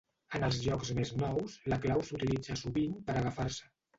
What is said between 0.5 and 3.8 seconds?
jocs més nous, la clau s'utilitza sovint per agafar-se.